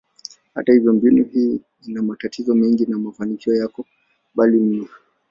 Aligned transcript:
Hata 0.53 0.73
hivyo, 0.73 0.93
mbinu 0.93 1.23
hii 1.25 1.61
ina 1.87 2.01
matatizo 2.01 2.55
mengi 2.55 2.85
na 2.85 2.99
mafanikio 2.99 3.55
yako 3.55 3.85
mbali 4.35 4.59
mno. 4.59 4.87